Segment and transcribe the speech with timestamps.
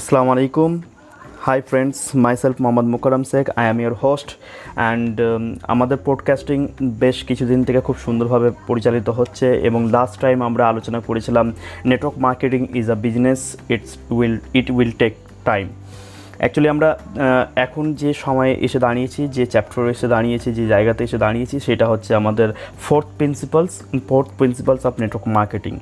[0.00, 0.70] Assalamu আলাইকুম
[1.40, 5.14] hi friends myself Mohammad Mukarram Sheikh I am your host and
[5.62, 6.58] আমাদের podcasting
[7.02, 11.46] বেশ কিছুদিন থেকে খুব সুন্দরভাবে পরিচালিত হচ্ছে এবং লাস্ট টাইম আমরা আলোচনা করেছিলাম
[11.86, 15.12] network marketing is a business it's will it will take
[15.44, 15.66] time
[16.40, 16.88] actually আমরা
[17.66, 22.10] এখন যে সময়ে এসে দাঁড়িয়েছি, যে চ্যাপ্টারে এসে দাঁড়িয়েছি, যে জায়গাতে এসে দাঁড়িয়েছি, সেটা হচ্ছে
[22.20, 22.48] আমাদের
[22.86, 23.72] fourth principles
[24.08, 25.74] fourth principles of network marketing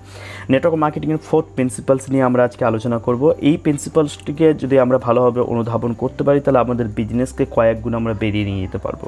[0.53, 5.91] network মার্কেটিংয়ের ফোর্থ প্রিন্সিপালস নিয়ে আমরা আজকে আলোচনা করব। এই প্রিন্সিপালসটিকে যদি আমরা ভালোভাবে অনুধাবন
[6.03, 9.03] করতে পারি, তাহলে আমাদের বিজনেসকে কয়েক গুণ আমরা বেরিয়ে নিয়ে যেতে পারব,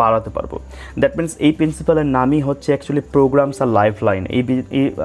[0.00, 0.52] বাড়াতে পারব।
[1.00, 4.42] দ্যাট মিনস এই প্রিন্সিপালের নামই হচ্ছে অ্যাকচুয়ালি প্রোগ্রামস আর লাইফ লাইন এই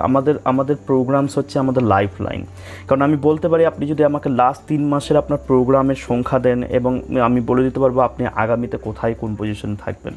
[0.07, 2.41] আমাদের আমাদের প্রোগ্রামস হচ্ছে আমাদের লাইফ লাইন
[2.87, 5.39] কারণ আমি বলতে পারি, আপনি যদি আমাকে লাস্ট তিন মাসের আপনার
[5.81, 6.93] প্রোগ্রামের সংখ্যা দেন এবং
[7.27, 10.15] আমি বলে দিতে পারব আপনি আগামীতে কোথায় কোন পজিশনে থাকবেন।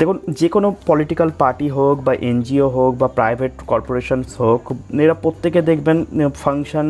[0.00, 4.60] দেখুন, যে কোনো পলিটিক্যাল পার্টি হোক বা এনজিও হোক বা প্রাইভেট কর্পোরেশনস হোক,
[5.04, 5.98] এরা প্রত্যেকে দেখবেন
[6.42, 6.86] ফাংশন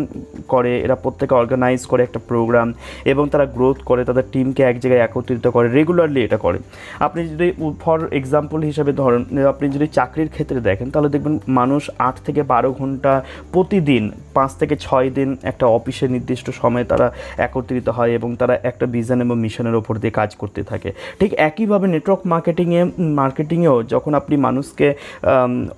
[0.53, 2.69] করে, এরা প্রত্যেকে অর্গানাইজ করে একটা প্রোগ্রাম
[3.13, 6.59] এবং তারা গ্রোথ করে, তাদের টিমকে এক জায়গায় একত্রিত করে রেগুলারলি এটা করে।
[7.07, 7.47] আপনি যদি
[7.83, 12.71] ফর এক্সাম্পল হিসাবে ধরেন আপনি যদি চাকরির ক্ষেত্রে দেখেন, তাহলে দেখবেন মানুষ আট থেকে বারো
[12.81, 13.13] ঘণ্টা
[13.55, 14.05] প্রতিদিন,
[14.37, 17.07] পাঁচ থেকে ছয় দিন একটা অফিসে নির্দিষ্ট সময়ে তারা
[17.47, 20.91] একত্রিত হয় এবং তারা একটা ভিজন এবং মিশনের ওপর দিয়ে কাজ করতে থাকে।
[21.21, 22.83] ঠিক একইভাবে নেটওয়ার্ক মার্কেটিংয়ে
[23.21, 24.89] মার্কেটিংয়েও যখন আপনি মানুষকে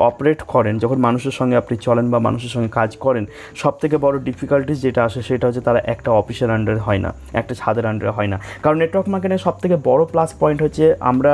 [0.08, 3.24] অপারেট করেন, যখন মানুষের সঙ্গে আপনি চলেন বা মানুষের সঙ্গে কাজ করেন
[3.62, 7.54] সব থেকে বড় ডিফিকাল্টিস যেটা আসে সেটা হচ্ছে তারা একটা অফিসের আন্ডারে হয় না, একটা
[7.60, 11.32] ছাদের আন্ডারে হয় না। কারণ নেটওয়ার্ক মার্কেটিংয়ের সব থেকে বড় প্লাস পয়েন্ট হচ্ছে আমরা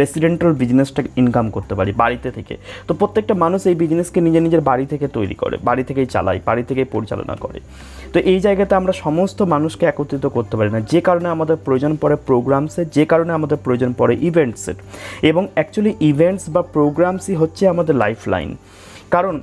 [0.00, 2.54] রেসিডেন্টাল বিজনেসটা ইনকাম করতে পারি বাড়িতে থেকে।
[2.88, 6.62] তো প্রত্যেকটা মানুষ এই বিজনেসকে নিজের নিজের বাড়ি থেকে তৈরি করে, বাড়ি থেকেই চালায়, বাড়ি
[6.68, 7.58] থেকেই পরিচালনা করে।
[8.12, 12.16] তো এই জায়গাতে আমরা সমস্ত মানুষকে একত্রিত করতে পারি না। যে কারণে আমাদের প্রয়োজন পড়ে
[12.28, 14.76] প্রোগ্রামসের যে কারণে আমাদের প্রয়োজন পড়ে ইভেন্টসের
[15.22, 18.56] এবং অ্যাকচুয়ালি ইভেন্টস বা প্রোগ্রামসই হচ্ছে আমাদের লাইফ লাইন
[19.10, 19.40] কারণ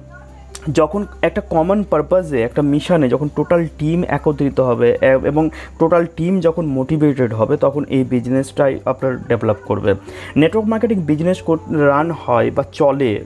[0.73, 4.97] যখন একটা কমন পারপাসে একটা মিশনে যখন টোটাল টিম একত্রিত হবে
[5.31, 5.49] এবং
[5.80, 9.95] টোটাল টিম যখন মোটিভেটেড হবে, তখন এই বিজনেসটাই আপনার ডেভেলপ করবে।
[10.36, 11.39] নেটওয়ার্ক মার্কেটিং বিজনেস
[11.71, 13.23] রান হয় বা চলে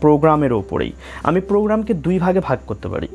[0.00, 0.92] প্রোগ্রামের ওপরেই।
[1.22, 3.08] আমি প্রোগ্রামকে দুই ভাগে ভাগ করতে পারি।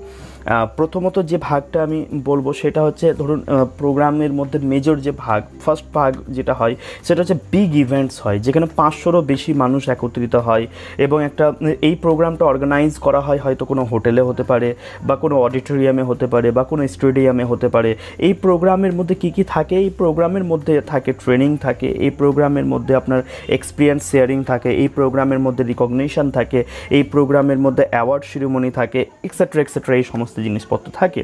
[0.77, 1.99] প্রথমত যে ভাগটা আমি
[2.29, 3.39] বলব সেটা হচ্ছে, ধরুন
[3.81, 6.73] প্রোগ্রামের মধ্যে মেজর যে ভাগ ফার্স্ট ভাগ যেটা হয়,
[7.05, 10.65] সেটা হচ্ছে বিগ ইভেন্টস হয়, যেখানে পাঁচশোরও বেশি মানুষ একত্রিত হয়
[11.05, 11.45] এবং একটা,
[11.87, 14.69] এই প্রোগ্রামটা অর্গানাইজ করা হয় হয়তো কোনো হোটেলে হতে পারে
[15.07, 17.91] বা কোনো অডিটোরিয়ামে হতে পারে বা কোনো স্টেডিয়ামে হতে পারে।
[18.27, 19.75] এই প্রোগ্রামের মধ্যে কি কি থাকে?
[19.85, 23.21] এই প্রোগ্রামের মধ্যে থাকে ট্রেনিং থাকে, এই প্রোগ্রামের মধ্যে আপনার
[23.57, 26.59] এক্সপিরিয়েন্স শেয়ারিং থাকে, এই প্রোগ্রামের মধ্যে রিকগনিশন থাকে,
[26.97, 31.21] এই প্রোগ্রামের মধ্যে অ্যাওয়ার্ড শিরোমণি থাকে এক্সেট্রা এক্সেট্রা এই সমস্ত জিনিসপত্র থাকে।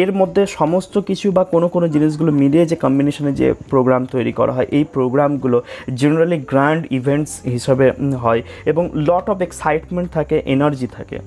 [0.00, 4.52] এর মধ্যে সমস্ত কিছু বা কোনো কোনো জিনিসগুলো মিলিয়ে যে কম্বিনেশনে যে প্রোগ্রাম তৈরি করা
[4.56, 5.58] হয়, এই প্রোগ্রামগুলো
[6.00, 7.86] জেনারেলি গ্র্যান্ড ইভেন্টস হিসাবে
[8.22, 11.18] হয় এবং লট অফ এক্সাইটমেন্ট থাকে এনার্জি থাকে।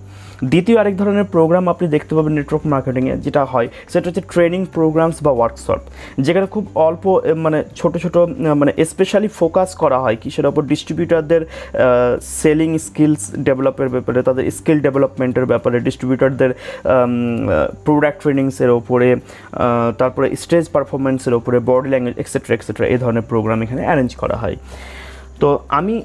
[0.51, 5.17] দ্বিতীয় আরেক ধরনের প্রোগ্রাম আপনি দেখতে পাবেন নেটওয়ার্ক মার্কেটিংয়ে যেটা হয়, সেটা হচ্ছে ট্রেনিং প্রোগ্রামস
[5.25, 5.81] বা ওয়ার্কশপ
[6.25, 7.03] যেখানে খুব অল্প
[7.45, 8.15] মানে ছোট ছোট
[8.61, 11.41] মানে স্পেশালি ফোকাস করা হয় কিসের ওপর ডিস্ট্রিবিউটারদের
[12.41, 16.51] সেলিং স্কিলস ডেভেলপের ব্যাপারে, তাদের স্কিল ডেভেলপমেন্টের ব্যাপারে ডিস্ট্রিবিউটারদের
[17.85, 19.09] প্রোডাক্ট ট্রেনিংসের ওপরে
[20.01, 24.57] তারপরে স্টেজ পারফরমেন্সের ওপরে বডি ল্যাঙ্গুয়েজ এক্সেট্রা এক্সেট্রা এই ধরনের প্রোগ্রাম এখানে অ্যারেঞ্জ করা হয়।
[25.41, 25.49] তো
[25.79, 25.95] আমি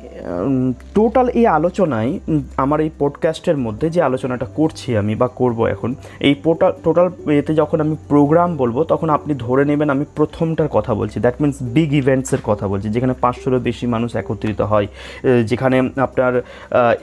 [0.94, 2.10] টোটাল এই আলোচনায়
[2.56, 5.90] আমার এই পডকাস্টের মধ্যে যে আলোচনাটা করছি আমি বা করব এখন,
[6.28, 7.06] এই পোটাল টোটাল
[7.40, 11.56] এতে যখন আমি প্রোগ্রাম বলব, তখন আপনি ধরে নেবেন আমি প্রথমটার কথা বলছি। দ্যাট মিন্স
[11.76, 14.86] বিগ ইভেন্টসের কথা বলছি, যেখানে পাঁচশোরও বেশি মানুষ একত্রিত হয়
[15.50, 15.76] যেখানে
[16.06, 16.32] আপনার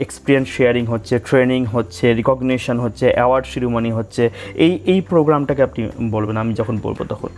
[0.04, 4.22] এক্সপিরিয়েন্স শেয়ারিং হচ্ছে ট্রেনিং হচ্ছে রিকগনিশন হচ্ছে অ্যাওয়ার্ড শিরোমণি হচ্ছে,
[4.64, 5.80] এই এই প্রোগ্রামটাকে আপনি
[6.14, 7.30] বলবেন, আমি যখন বলব তখন।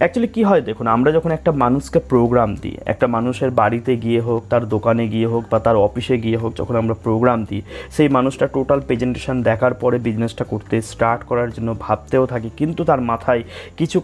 [0.00, 4.40] অ্যাকচুয়ালি কী হয় দেখুন, আমরা যখন একটা মানুষকে প্রোগ্রাম দিই, একটা মানুষের বাড়িতে গিয়ে হোক,
[4.52, 7.62] তার দোকানে গিয়ে হোক বা তার অফিসে গিয়ে হোক যখন আমরা প্রোগ্রাম দিই,
[7.96, 13.00] সেই মানুষটা টোটাল প্রেজেন্টেশন দেখার পরে বিজনেসটা করতে স্টার্ট করার জন্য ভাবতেও থাকে, কিন্তু তার
[13.10, 13.42] মাথায়
[13.80, 13.98] কিছু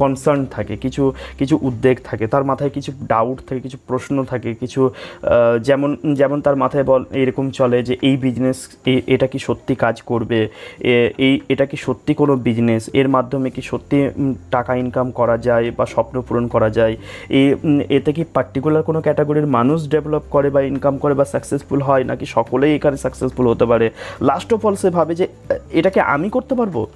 [0.00, 1.02] কনসার্ন থাকে, কিছু
[1.40, 4.80] কিছু উদ্বেগ থাকে, তার মাথায় কিছু ডাউট থাকে, কিছু প্রশ্ন থাকে, কিছু
[5.68, 8.58] যেমন যেমন তার মাথায় বল, এরকম চলে যে এই বিজনেস
[9.14, 10.40] এটা কি সত্যি কাজ করবে?
[11.26, 13.98] এই, এটা কি সত্যি কোনো বিজনেস এর মাধ্যমে কি সত্যি
[14.54, 16.96] টাকা ইনকাম করা যায় বা স্বপ্ন পূরণ করা যায়।
[17.30, 17.54] এ
[17.88, 22.04] এতে কি পার্টিকুলার কোনো ক্যাটাগরির মানুষ ডেভেলপ করে বা ইনকাম করে বা সাকসেসফুল হয়?
[22.04, 23.90] নাকি সকলেই এখানে সাকসেসফুল হতে পারে?
[24.22, 25.26] লাস্ট অফ অল সে ভাবে যে,
[25.70, 26.86] এটাকে আমি করতে পারব?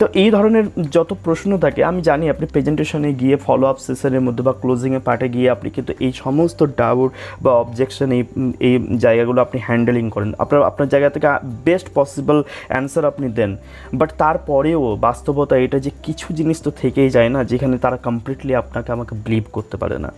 [0.00, 0.66] তো এই ধরনের
[0.96, 5.28] যত প্রশ্ন থাকে, আমি জানি আপনি প্রেজেন্টেশনে গিয়ে ফলো আপ সেশনের মধ্যে বা ক্লোজিংয়ে পার্টে
[5.34, 7.10] গিয়ে আপনি কিন্তু এই সমস্ত ডাউট
[7.44, 8.22] বা অবজেকশন এই
[8.68, 11.28] এই জায়গাগুলো আপনি হ্যান্ডেলিং করেন। আপনার আপনার জায়গা থেকে
[11.66, 12.38] বেস্ট পসিবল
[12.72, 13.52] অ্যান্সার আপনি দেন।
[13.98, 18.88] বাট তারপরেও বাস্তবতা এটা যে কিছু জিনিস তো থেকেই যায় না, যেখানে তারা কমপ্লিটলি আপনাকে
[18.96, 20.10] আমাকে বিলিভ করতে পারে না।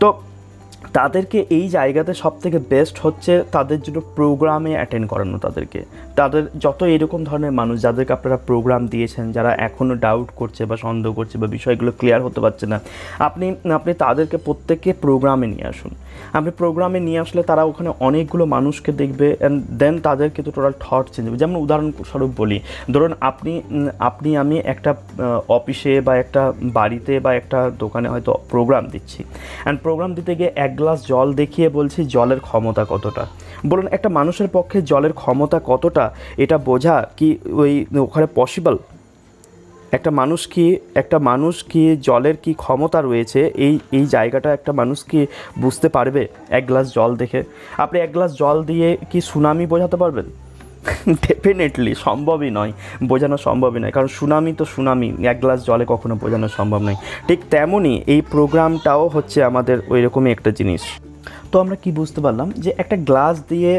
[0.00, 0.08] তো
[0.98, 5.80] তাদেরকে এই জায়গাতে সব থেকে বেস্ট হচ্ছে তাদের জন্য প্রোগ্রামে অ্যাটেন্ড করানো তাদেরকে।
[6.20, 11.10] তাদের যত এরকম ধরনের মানুষ যাদেরকে আপনারা প্রোগ্রাম দিয়েছেন, যারা এখনও ডাউট করছে বা সন্দেহ
[11.18, 12.78] করছে বা বিষয়গুলো ক্লিয়ার হতে পারছে না,
[13.28, 13.46] আপনি
[13.78, 15.92] আপনি তাদেরকে প্রত্যেককে প্রোগ্রামে নিয়ে আসুন।
[16.38, 21.04] আপনি প্রোগ্রামে নিয়ে আসলে তারা ওখানে অনেকগুলো মানুষকে দেখবে অ্যান্ড দেন তাদের কিন্তু টোটাল থট
[21.14, 22.58] চেঞ্জ হবে। যেমন উদাহরণস্বরূপ বলি,
[22.94, 23.52] ধরুন আপনি
[24.08, 24.90] আপনি আমি একটা
[25.56, 26.42] অফিসে বা একটা
[26.78, 29.20] বাড়িতে বা একটা দোকানে হয়তো প্রোগ্রাম দিচ্ছি।
[29.64, 33.24] অ্যান্ড প্রোগ্রাম দিতে গিয়ে এক গ্লাস জল দেখিয়ে বলছি, জলের ক্ষমতা কতটা?
[33.70, 36.04] বলুন, একটা মানুষের পক্ষে জলের ক্ষমতা কতটা?
[36.36, 38.78] এটা বোঝা কি ওই ওখানে পসিবল
[39.92, 43.50] একটা মানুষ কি, একটা মানুষ কি জলের কি ক্ষমতা রয়েছে?
[43.54, 45.26] এই এই জায়গাটা একটা মানুষ কি
[45.58, 46.28] বুঝতে পারবে?
[46.48, 47.42] এক গ্লাস জল দেখে।
[47.78, 50.24] আপনি এক গ্লাস জল দিয়ে কি সুনামি বোঝাতে পারবেন?
[51.28, 52.72] ডেফিনেটলি সম্ভবই নয়।
[53.04, 56.96] বোঝানো সম্ভবই নয়। কারণ সুনামি তো সুনামি। এক গ্লাস জলে কখনো বোঝানো সম্ভব নয়।
[57.28, 60.80] ঠিক তেমনই এই প্রোগ্রামটাও হচ্ছে আমাদের ওই রকমই একটা জিনিস।
[61.52, 62.48] তো আমরা কি বুঝতে পারলাম?
[62.64, 63.72] যে একটা গ্লাস দিয়ে,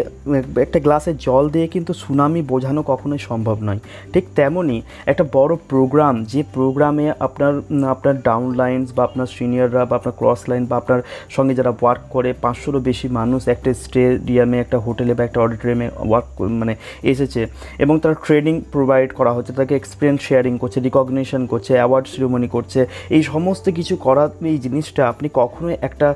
[0.66, 3.80] একটা গ্লাসে জল দিয়ে কিন্তু সুনামি বোঝানো কখনোই সম্ভব নয়।
[4.14, 4.80] ঠিক তেমনই
[5.12, 7.54] একটা বড় প্রোগ্রাম যে প্রোগ্রামে আপনার
[7.94, 11.02] আপনার ডাউন লাইন্স বা আপনার সিনিয়ররা বা আপনার ক্রস লাইন বা আপনার
[11.36, 16.28] সঙ্গে যারা ওয়ার্ক করে, পাঁচশোরও বেশি মানুষ একটা স্টেডিয়ামে একটা হোটেলে বা একটা অডিটোরিয়ামে ওয়ার্ক
[16.62, 16.74] মানে
[17.12, 17.42] এসেছে
[17.84, 22.80] এবং তার ট্রেনিং প্রোভাইড করা হচ্ছে তাকে এক্সপিরিয়েন্স শেয়ারিং করছে রিকগনিশন করছে অ্যাওয়ার্ড সিরিমনি করছে।
[23.16, 24.24] এই সমস্ত কিছু করা,
[24.54, 26.08] এই জিনিসটা আপনি কখনোই একটা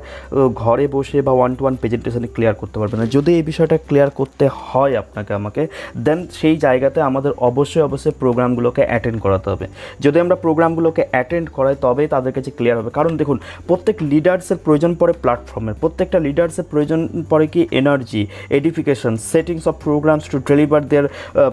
[0.62, 4.10] ঘরে বসে বা ওয়ান টু ওয়ান প্রেজেন্টেশনে ক্লিয়ার করতে পারবেন না। যদি এই বিষয়টা ক্লিয়ার
[4.20, 5.62] করতে হয় আপনাকে, আমাকে
[6.06, 9.66] দেন সেই জায়গাতে আমাদের অবশ্যই অবশ্যই প্রোগ্রামগুলোকে অ্যাটেন্ড করাতে হবে।
[10.04, 13.36] যদি আমরা প্রোগ্রামগুলোকে অ্যাটেন্ড করাই, তবেই তাদের কাছে ক্লিয়ার হবে। কারণ দেখুন,
[13.68, 17.00] প্রত্যেক লিডার্সের প্রয়োজন পড়ে প্ল্যাটফর্মের প্রত্যেকটা লিডার্সের প্রয়োজন
[17.30, 18.22] পড়ে কি energy
[18.58, 21.06] edification settings of programs to deliver their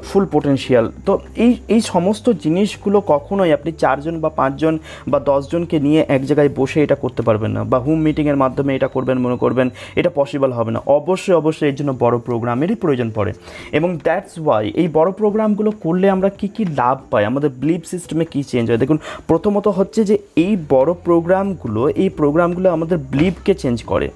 [0.08, 1.14] full potential তো
[1.46, 4.74] এই এই সমস্ত জিনিসগুলো কখনোই আপনি চারজন বা পাঁচজন
[5.12, 8.90] বা দশজনকে নিয়ে এক জায়গায় বসে এটা করতে পারবেন না। বা হোম মিটিংয়ের মাধ্যমে এটা
[8.96, 13.32] করবেন, মনে করবেন। এটা পসিবল হবে না। অবশ্যই অবশ্যই এর জন্য বড় প্রোগ্রামেরই প্রয়োজন পড়ে।
[13.72, 17.26] এবং দ্যাটস ওয়াই এই বড় প্রোগ্রামগুলো করলে আমরা কি কি লাভ পাই?
[17.26, 18.78] আমাদের ব্লিপ সিস্টেমে কী চেঞ্জ হয়?
[18.78, 18.98] দেখুন,
[19.28, 24.10] প্রথমত হচ্ছে যে এই বড় প্রোগ্রামগুলো এই প্রোগ্রামগুলো আমাদের ব্লিপকে চেঞ্জ করে।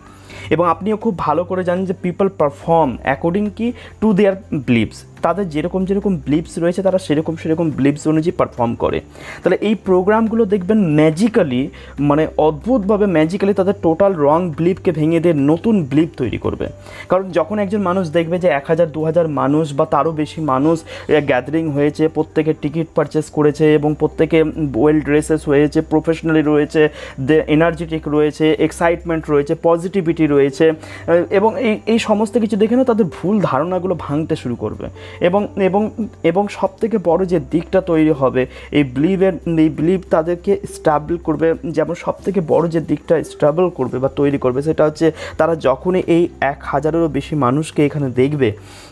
[0.49, 3.67] এবং আপনিও খুব ভালো করে জানেন যে পিপল পারফর্ম অ্যাকর্ডিং কি?
[4.01, 8.97] টু দেয়ার ব্লিপস তাদের যেরকম যেরকম ব্লিপস রয়েছে, তারা সেরকম সেরকম ব্লিপস অনুযায়ী পারফর্ম করে।
[9.41, 11.61] তাহলে এই প্রোগ্রামগুলো দেখবেন ম্যাজিক্যালি
[12.09, 16.65] মানে অদ্ভুতভাবে ম্যাজিক্যালি তাদের টোটাল রং ব্লিপকে ভেঙে দিয়ে নতুন ব্লিপ তৈরি করবে।
[17.11, 20.77] কারণ যখন একজন মানুষ দেখবে যে এক হাজার, দু হাজার মানুষ বা তারও বেশি মানুষ
[21.29, 24.39] গ্যাদারিং হয়েছে, প্রত্যেকে টিকিট পারচেস করেছে এবং প্রত্যেকে
[24.81, 26.81] ওয়েল ড্রেসেস হয়েছে প্রফেশনালি রয়েছে
[27.55, 30.65] এনার্জেটিক রয়েছে এক্সাইটমেন্ট রয়েছে পজিটিভিটি রয়েছে,
[31.37, 34.85] এবং এই এই সমস্ত কিছু দেখে না তাদের ভুল ধারণাগুলো ভাঙতে শুরু করবে।
[35.27, 35.81] এবং এবং
[36.29, 38.41] এবং সব থেকে বড় যে দিকটা তৈরি হবে,
[38.77, 39.33] এই বিলিভের
[39.65, 41.47] এই বিলিভ তাদেরকে স্ট্রাবল করবে,
[41.77, 45.07] যেমন সব থেকে বড় যে দিকটা স্ট্রাবল করবে বা তৈরি করবে, সেটা হচ্ছে
[45.37, 48.49] তারা যখনই এই এক হাজারেরও বেশি মানুষকে এখানে দেখবে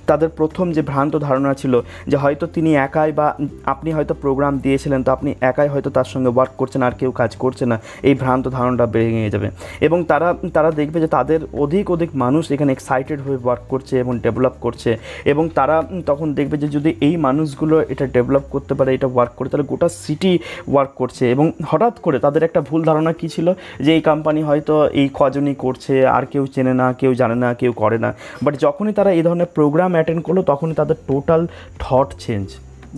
[0.10, 1.74] তাদের প্রথম যে ভ্রান্ত ধারণা ছিল
[2.12, 3.28] যে হয়তো তিনি একাই বা
[3.74, 7.36] আপনি হয়তো প্রোগ্রাম দিয়েছিলেন, তো আপনি একাই হয়তো তার সঙ্গে ওয়ার্ক করছেন আর কেউ কাজ
[7.36, 7.78] করছে না,
[8.10, 9.48] এই ভ্রান্ত ধারণাটা ভেঙে যাবে।
[9.82, 14.14] এবং তারা তারা দেখবে যে তাদের অধিক অধিক মানুষ এখানে এক্সাইটেড হয়ে ওয়ার্ক করছে এবং
[14.26, 19.08] ডেভেলপ করছে। এবং তারা তখন দেখবে যে যদি এই মানুষগুলো এটা ডেভেলপ করতে পারে, এটা
[19.14, 20.40] ওয়ার্ক করে, তাহলে গোটা সিটি
[20.72, 23.48] ওয়ার্ক করছে। এবং হঠাৎ করে তাদের একটা ভুল ধারণা কী ছিল?
[23.86, 27.72] যে এই কোম্পানি হয়তো এই কজনই করছে, আর কেউ চেনে না, কেউ জানে না, কেউ
[27.82, 28.10] করে না।
[28.44, 31.42] বাট যখনই তারা এই ধরনের প্রোগ্রাম অ্যাটেন্ড করল তখনই তাদের টোটাল
[31.84, 32.48] থট চেঞ্জ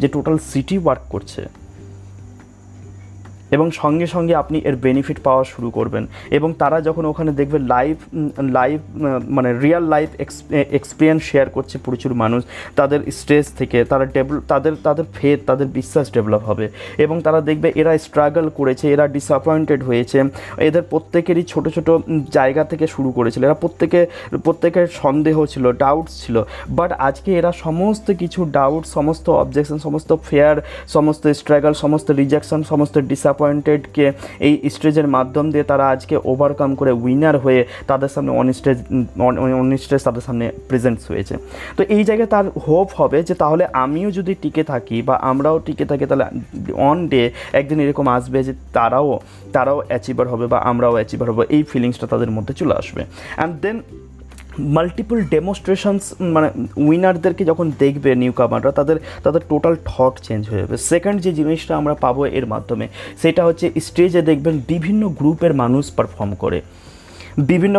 [0.02, 1.42] যে টোটাল সিটি ওয়ার্ক করছে।
[3.56, 6.04] এবং সঙ্গে সঙ্গে আপনি এর বেনিফিট পাওয়া শুরু করবেন।
[6.38, 7.96] এবং তারা যখন ওখানে দেখবে লাইভ
[8.58, 8.78] লাইভ
[9.36, 10.10] মানে রিয়েল লাইফ
[10.78, 12.42] এক্সপিরিয়েন্স শেয়ার করছে প্রচুর মানুষ,
[12.80, 14.06] তাদের স্ট্রেস থেকে, তারা
[14.52, 16.66] তাদের তাদের ফেথ তাদের বিশ্বাস ডেভেলপ হবে।
[17.06, 20.18] এবং তারা দেখবে এরা স্ট্রাগল করেছে, এরা ডিসঅ্যাপয়েন্টেড হয়েছে।
[20.68, 21.88] এদের প্রত্যেকেরই ছোট ছোট
[22.38, 24.02] জায়গা থেকে শুরু করেছিল। এরা প্রত্যেকে,
[24.46, 26.36] প্রত্যেকের সন্দেহ ছিল ডাউটস ছিল।
[26.80, 30.58] বাট আজকে এরা সমস্ত কিছু ডাউট সমস্ত অবজেকশন সমস্ত ফেয়ার
[30.96, 34.06] সমস্ত স্ট্রাগল সমস্ত রিজেকশন সমস্ত ডিসঅ্যাপয়েন্ট ডিসঅ্যাপয়েন্টেডকে
[34.40, 38.78] এই স্টেজের মাধ্যম দিয়ে তারা আজকে ওভারকাম করে উইনার হয়ে তাদের সামনে অন স্টেজ
[39.62, 41.34] অন স্টেজ তাদের সামনে প্রেজেন্টস হয়েছে।
[41.78, 45.86] তো এই জায়গায় তার হোপ হবে যে তাহলে আমিও যদি টিকে থাকি বা আমরাও টিকে
[45.86, 46.26] থাকি তাহলে
[46.90, 47.22] অন ডে
[47.60, 49.20] একদিন এরকম আসবে যে তারাও
[49.54, 53.02] তারাও অ্যাচিভার হবে বা আমরাও অ্যাচিভার হব। এই ফিলিংসটা তাদের মধ্যে চলে আসবে।
[53.36, 53.78] অ্যান্ড দেন
[54.60, 60.78] মাল্টিপল ডেমনস্ট্রেশনস মানে উইনারদেরকে যখন দেখবে নিউ কামাররা তাদের তাদের টোটাল থট চেঞ্জ হয়ে যাবে।
[60.78, 62.88] সেকেন্ড যে জিনিসটা আমরা পাবো এর মাধ্যমে,
[63.22, 66.62] সেটা হচ্ছে স্টেজে দেখবেন বিভিন্ন গ্রুপের মানুষ পারফর্ম করে।
[67.38, 67.78] বিভিন্ন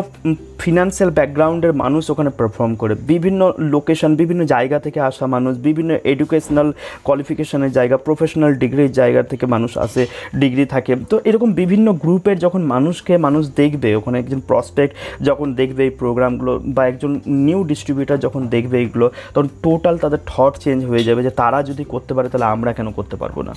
[0.63, 3.41] ফিনান্সিয়াল ব্যাকগ্রাউন্ডের মানুষ ওখানে পারফর্ম করে। বিভিন্ন
[3.75, 6.69] লোকেশন বিভিন্ন জায়গা থেকে আসা মানুষ, বিভিন্ন এডুকেশনাল
[7.07, 10.03] কোয়ালিফিকেশনের জায়গা প্রফেশনাল ডিগ্রির জায়গা থেকে মানুষ আসে
[10.43, 14.93] ডিগ্রি থাকে। তো এরকম বিভিন্ন গ্রুপের যখন মানুষকে মানুষ দেখবে, ওখানে একজন প্রসপেক্ট
[15.29, 20.53] যখন দেখবে এই প্রোগ্রামগুলো বা একজন নিউ ডিস্ট্রিবিউটার যখন দেখবে এইগুলো তখন টোটাল তাদের থট
[20.65, 23.55] চেঞ্জ হয়ে যাবে যে তারা যদি করতে পারে তাহলে আমরা কেন করতে পারব না?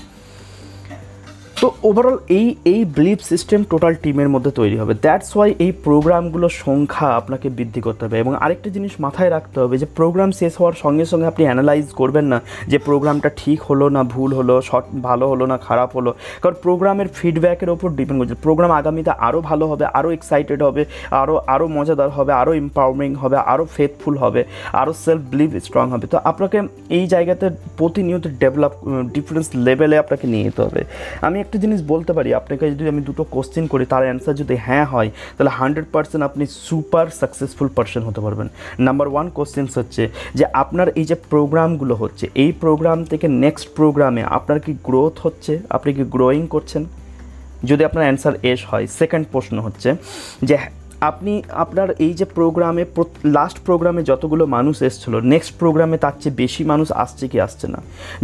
[1.63, 6.53] তো ওভারঅল এই এই বিলিফ সিস্টেম টোটাল টিমের মধ্যে তৈরি হবে। দ্যাটস ওয়াই এই প্রোগ্রামগুলোর
[6.65, 10.75] সংখ্যা আপনাকে বৃদ্ধি করতে হবে এবং আরেকটা জিনিস মাথায় রাখতে হবে যে প্রোগ্রাম শেষ হওয়ার
[10.83, 12.37] সঙ্গে সঙ্গে আপনি অ্যানালাইজ করবেন না
[12.71, 16.11] যে প্রোগ্রামটা ঠিক হলো না ভুল হলো শর্ট ভালো হলো না খারাপ হলো।
[16.41, 20.81] কারণ প্রোগ্রামের ফিডব্যাকের ওপর ডিপেন্ড করছে। প্রোগ্রাম আগামীতে আরও ভালো হবে আরও এক্সাইটেড হবে
[21.21, 24.41] আরও আরও মজাদার হবে আরও এম্পাওয়ারিং হবে আরও ফেথফুল হবে
[24.81, 26.57] আরও সেলফ বিলিভ স্ট্রং হবে। তো আপনাকে
[26.97, 27.45] এই জায়গাতে
[27.79, 28.73] প্রতিনিয়ত ডেভেলপ
[29.15, 30.81] ডিফারেন্স লেভেলে আপনাকে নিয়ে যেতে হবে।
[31.27, 34.85] আমি একটা জিনিস বলতে পারি, আপনাকে যদি আমি দুটো কোশ্চেন করি, তার অ্যান্সার যদি হ্যাঁ
[34.93, 38.47] হয়, তাহলে হান্ড্রেড পার্সেন্ট আপনি সুপার সাকসেসফুল পার্সন হতে পারবেন।
[38.87, 40.03] নাম্বার ওয়ান কোশ্চেন্স হচ্ছে
[40.39, 45.53] যে, আপনার এই যে প্রোগ্রামগুলো হচ্ছে, এই প্রোগ্রাম থেকে নেক্সট প্রোগ্রামে আপনার কি গ্রোথ হচ্ছে?
[45.75, 46.83] আপনি কি গ্রোয়িং করছেন?
[47.69, 49.89] যদি আপনার অ্যান্সার এস হয় সেকেন্ড প্রশ্ন হচ্ছে
[50.49, 50.55] যে
[51.01, 52.83] আপনি আপনার এই যে প্রোগ্রামে
[53.37, 57.79] লাস্ট প্রোগ্রামে যতগুলো মানুষ এসেছিল নেক্সট প্রোগ্রামে তার চেয়ে বেশি মানুষ আসছে কি আসছে না?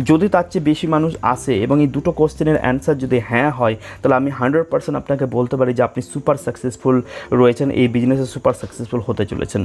[0.09, 4.15] যদি তার চেয়ে বেশি মানুষ আসে এবং এই দুটো কোশ্চেনের অ্যান্সার যদি হ্যাঁ হয়, তাহলে
[4.21, 6.95] আমি হান্ড্রেড পার্সেন্ট আপনাকে বলতে পারি যে আপনি সুপার সাকসেসফুল
[7.41, 9.63] রয়েছেন, এই বিজনেসে সুপার সাকসেসফুল হতে চলেছেন।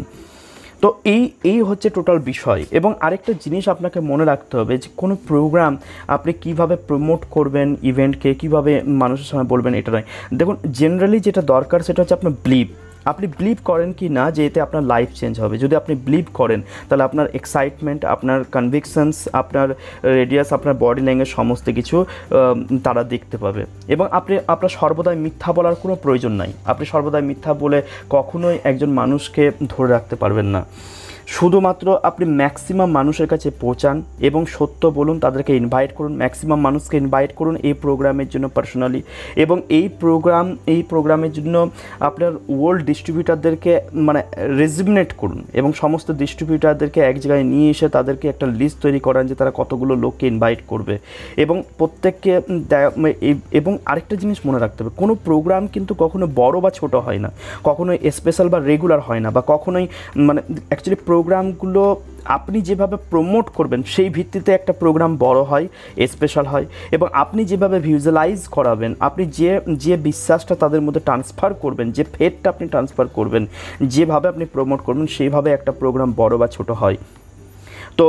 [0.82, 5.14] তো এই এই হচ্ছে টোটাল বিষয়। এবং আরেকটা জিনিস আপনাকে মনে রাখতে হবে যে কোনো
[5.28, 5.72] প্রোগ্রাম
[6.16, 10.06] আপনি কীভাবে প্রমোট করবেন ইভেন্টকে কীভাবে মানুষের সামনে বলবেন, এটা নয়।
[10.38, 12.70] দেখুন জেনারেলি যেটা দরকার সেটা হচ্ছে আপনার ব্লিপ
[13.04, 15.58] আপনি বিলিভ করেন কি না যে এতে আপনার লাইফ চেঞ্জ হবে?
[15.58, 19.68] যদি আপনি বিলিভ করেন, তাহলে আপনার এক্সাইটমেন্ট আপনার কনভিকশনস আপনার
[20.04, 21.96] রেডিয়াস আপনার বডি ল্যাঙ্গুয়েজ সমস্ত কিছু
[22.84, 27.54] তারা দেখতে পাবে। এবং আপনি, আপনার সর্বদাই মিথ্যা বলার কোনো প্রয়োজন নাই। আপনি সর্বদাই মিথ্যা
[27.54, 30.64] বলে কখনোই একজন মানুষকে ধরে রাখতে পারবেন না।
[31.36, 33.96] শুধুমাত্র আপনি ম্যাক্সিমাম মানুষের কাছে পৌঁছান
[34.28, 39.00] এবং সত্য বলুন, তাদেরকে ইনভাইট করুন ম্যাক্সিমাম মানুষকে ইনভাইট করুন এই প্রোগ্রামের জন্য পার্সোনালি
[39.44, 41.54] এবং এই প্রোগ্রাম এই প্রোগ্রামের জন্য
[42.08, 43.72] আপনার ওয়ার্ল্ড ডিস্ট্রিবিউটারদেরকে
[44.06, 44.20] মানে
[44.60, 49.34] রেজিমিনেট করুন এবং সমস্ত ডিস্ট্রিবিউটারদেরকে এক জায়গায় নিয়ে এসে তাদেরকে একটা লিস্ট তৈরি করান যে
[49.40, 50.94] তারা কতগুলো লোককে ইনভাইট করবে
[51.44, 52.32] এবং প্রত্যেককে
[53.60, 57.30] এবং আরেকটা জিনিস মনে রাখতে হবে, কোনো প্রোগ্রাম কিন্তু কখনো বড় বা ছোট হয় না,
[57.68, 59.86] কখনোই স্পেশাল বা রেগুলার হয় না বা কখনোই
[60.28, 61.82] মানে অ্যাকচুয়ালি প্রোগ্রামগুলো
[62.36, 65.66] আপনি যেভাবে প্রমোট করবেন, সেই ভিত্তিতে একটা প্রোগ্রাম বড় হয়
[66.12, 69.50] স্পেশাল হয় এবং আপনি যেভাবে ভিজুয়ালাইজ করাবেন, আপনি যে
[69.84, 73.42] যে বিশ্বাসটা তাদের মধ্যে ট্রান্সফার করবেন, যে ফেটটা আপনি ট্রান্সফার করবেন,
[73.94, 76.96] যেভাবে আপনি প্রমোট করবেন, সেইভাবে একটা প্রোগ্রাম বড় বা ছোট হয়।
[77.98, 78.04] তো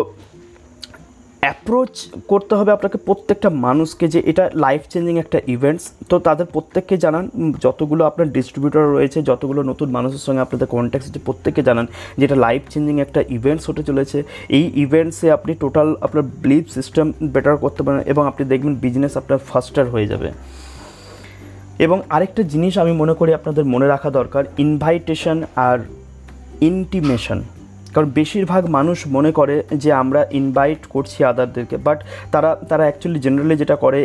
[1.43, 1.93] অ্যাপ্রোচ
[2.31, 7.25] করতে হবে আপনাকে প্রত্যেকটা মানুষকে যে এটা লাইফ চেঞ্জিং একটা ইভেন্টস তো তাদের প্রত্যেককে জানান।
[7.65, 11.85] যতগুলো আপনার ডিস্ট্রিবিউটর রয়েছে, যতগুলো নতুন মানুষের সঙ্গে আপনাদের কন্ট্যাক্ট আছে, প্রত্যেককে জানান
[12.17, 14.17] যে এটা লাইফ চেঞ্জিং একটা ইভেন্টস হতে চলেছে।
[14.57, 19.39] এই ইভেন্টসে আপনি টোটাল আপনার বিলিভ সিস্টেম বেটার করতে পারেন এবং আপনি দেখবেন বিজনেস আপনার
[19.49, 20.29] ফাস্টার হয়ে যাবে।
[21.85, 25.77] এবং আরেকটা জিনিস আমি মনে করি আপনাদের মনে রাখা দরকার ইনভাইটেশন আর
[26.69, 27.39] ইন্টিমেশন
[27.93, 31.99] কারণ বেশিরভাগ মানুষ মনে করে যে আমরা ইনভাইট করছি আদারদেরকে বাট
[32.33, 33.99] তারা তারা অ্যাকচুয়ালি জেনারেলি যেটা করে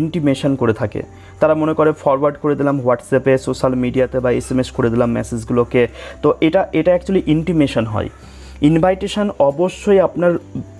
[0.00, 1.00] ইন্টিমেশন করে থাকে।
[1.40, 5.10] তারা মনে করে ফরওয়ার্ড করে দিলাম হোয়াটসঅ্যাপে সোশ্যাল মিডিয়াতে বা এস এম এস করে দিলাম
[5.18, 5.82] মেসেজগুলোকে
[6.22, 8.08] তো এটা এটা অ্যাকচুয়ালি ইন্টিমেশন হয়।
[8.70, 10.32] ইনভাইটেশন অবশ্যই আপনার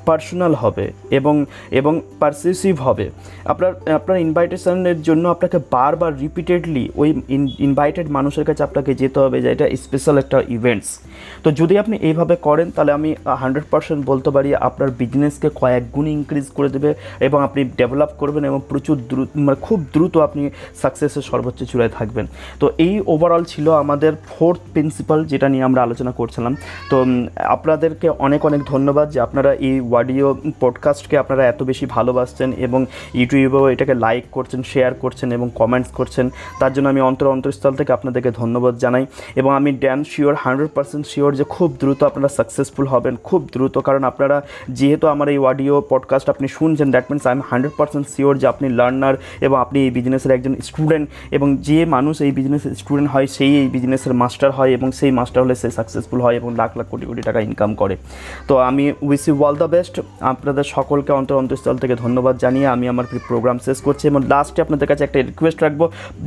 [0.07, 0.87] পার্সোনাল হবে
[1.19, 1.35] এবং
[1.81, 3.07] এবং পারসিসিভ হবে।
[3.53, 7.09] আপনার আপনার ইনভাইটেশনের জন্য আপনাকে বারবার রিপিটেডলি ওই
[7.67, 10.89] ইনভাইটেড মানুষের কাছে আপনাকে যেতে হবে যে এটা স্পেশাল একটা ইভেন্টস
[11.45, 13.11] তো যদি আপনি এইভাবে করেন, তাহলে আমি
[13.43, 16.91] হান্ড্রেড পার্সেন্ট বলতে পারি আপনার বিজনেসকে কয়েক গুণ ইনক্রিজ করে দেবে
[17.27, 20.43] এবং আপনি ডেভেলপ করবেন এবং প্রচুর দ্রুত মানে খুব দ্রুত আপনি
[20.83, 22.27] সাকসেসের সর্বোচ্চ চূড়ায় থাকবেন।
[22.61, 26.53] তো এই ওভারঅল ছিল আমাদের ফোর্থ প্রিন্সিপাল যেটা নিয়ে আমরা আলোচনা করছিলাম।
[26.91, 26.97] তো
[27.57, 30.27] আপনাদেরকে অনেক অনেক ধন্যবাদ যে আপনারা এই অডিও
[30.61, 32.81] পডকাস্টকে আপনারা এত বেশি ভালোবাসছেন এবং
[33.15, 36.27] ইউটিউবেও এটাকে লাইক করছেন শেয়ার করছেন এবং কমেন্টস করছেন,
[36.61, 39.05] তার জন্য আমি অন্তর অন্তরস্থল থেকে আপনাদেরকে ধন্যবাদ জানাই।
[39.41, 43.75] এবং আমি damn sure hundred percent sure যে খুব দ্রুত আপনারা সাকসেসফুল হবেন, খুব দ্রুত।
[43.79, 44.37] কারণ আপনারা
[44.79, 48.47] যেহেতু আমার এই অডিও পডকাস্ট আপনি শুনছেন that means I am hundred percent sure যে
[48.53, 49.15] আপনি লার্নার
[49.47, 53.69] এবং আপনি এই বিজনেসের একজন স্টুডেন্ট এবং যে মানুষ এই বিজনেসের স্টুডেন্ট হয়, সেই এই
[53.77, 57.23] বিজনেসের মাস্টার হয় এবং সেই মাস্টার হলে সে সাকসেসফুল হয় এবং লাখ লাখ কোটি কোটি
[57.29, 57.95] টাকা ইনকাম করে।
[58.49, 59.86] তো আমি wish you all the best
[60.31, 64.89] আপনাদের সকলকে অন্তর অন্তঃস্থল থেকে ধন্যবাদ জানিয়ে আমি আমার প্রোগ্রাম শেষ করছি এবং লাস্টে আপনাদের
[64.91, 65.83] কাছে একটা রিকোয়েস্ট রাখব,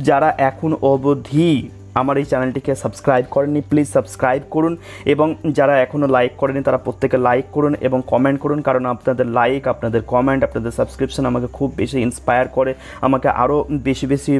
[0.08, 1.50] যারা এখন অবধি
[2.00, 4.72] আমার এই চ্যানেলটিকে সাবস্ক্রাইব করেননি প্লিজ সাবস্ক্রাইব করুন
[5.12, 5.28] এবং
[5.58, 10.00] যারা এখনও লাইক করেনি তারা প্রত্যেকে লাইক করুন এবং কমেন্ট করুন, কারণ আপনাদের লাইক আপনাদের
[10.12, 12.72] কমেন্ট আপনাদের সাবস্ক্রিপশন আমাকে খুব বেশি ইন্সপায়ার করে,
[13.06, 13.56] আমাকে আরও
[13.88, 14.32] বেশি বেশি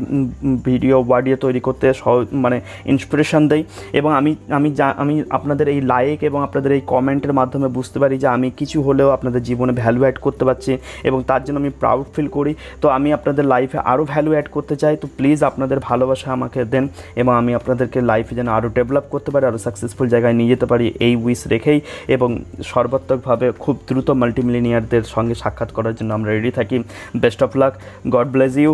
[0.69, 2.13] ভিডিও অডিও তৈরি করতে সহ
[2.45, 2.57] মানে
[2.93, 3.65] ইন্সপিরেশন দেয়
[3.99, 8.17] এবং আমি আমি যা, আমি আপনাদের এই লাইক এবং আপনাদের এই কমেন্টের মাধ্যমে বুঝতে পারি
[8.23, 10.73] যে আমি কিছু হলেও আপনাদের জীবনে ভ্যালু অ্যাড করতে পারছি
[11.09, 12.53] এবং তার জন্য আমি প্রাউড ফিল করি।
[12.83, 16.85] তো আমি আপনাদের লাইফে আরও ভ্যালু অ্যাড করতে চাই, তো প্লিজ আপনাদের ভালোবাসা আমাকে দেন
[17.21, 20.87] এবং আমি আপনাদেরকে লাইফে যেন আরও ডেভেলপ করতে পারি আরও সাকসেসফুল জায়গায় নিয়ে যেতে পারি,
[21.07, 21.79] এই উইস রেখেই
[22.15, 22.29] এবং
[22.73, 26.77] সর্বাত্মকভাবে খুব দ্রুত মাল্টিমিলিনিয়ারদের সঙ্গে সাক্ষাৎ করার জন্য আমরা রেডি থাকি।
[27.23, 27.73] Best of luck
[28.15, 28.73] God bless you